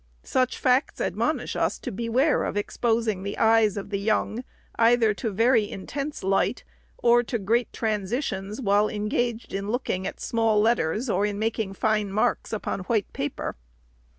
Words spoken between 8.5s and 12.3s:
while engaged in looking at small letters, or in making fine